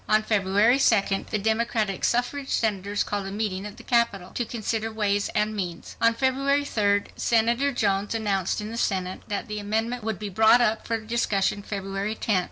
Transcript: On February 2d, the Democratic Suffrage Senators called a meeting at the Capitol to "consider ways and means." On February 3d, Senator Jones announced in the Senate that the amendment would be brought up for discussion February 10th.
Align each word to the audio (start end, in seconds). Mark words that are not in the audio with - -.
On 0.09 0.23
February 0.23 0.79
2d, 0.79 1.27
the 1.27 1.37
Democratic 1.37 2.03
Suffrage 2.03 2.49
Senators 2.49 3.03
called 3.03 3.27
a 3.27 3.31
meeting 3.31 3.67
at 3.67 3.77
the 3.77 3.83
Capitol 3.83 4.31
to 4.31 4.45
"consider 4.45 4.91
ways 4.91 5.29
and 5.35 5.55
means." 5.55 5.95
On 6.01 6.15
February 6.15 6.63
3d, 6.63 7.09
Senator 7.17 7.71
Jones 7.71 8.15
announced 8.15 8.59
in 8.61 8.71
the 8.71 8.77
Senate 8.77 9.21
that 9.27 9.47
the 9.47 9.59
amendment 9.59 10.03
would 10.03 10.17
be 10.17 10.29
brought 10.29 10.59
up 10.59 10.87
for 10.87 10.97
discussion 10.99 11.61
February 11.61 12.15
10th. 12.15 12.39